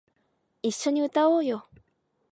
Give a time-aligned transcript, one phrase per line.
[0.63, 1.67] 一緒に歌おうよ